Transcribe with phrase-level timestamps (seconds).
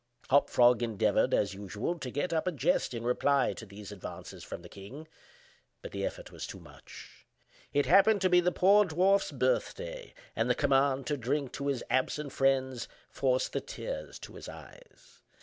[0.31, 4.43] Hop Frog endeavored, as usual, to get up a jest in reply to these advances
[4.43, 5.07] from the king;
[5.83, 7.27] but the effort was too much.
[7.71, 11.83] It happened to be the poor dwarf's birthday, and the command to drink to his
[11.91, 15.21] "absent friends" forced the tears to his eyes.